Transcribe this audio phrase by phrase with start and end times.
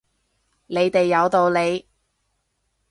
[0.65, 1.87] 你哋有道理